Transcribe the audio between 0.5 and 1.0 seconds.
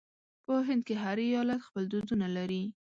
هند کې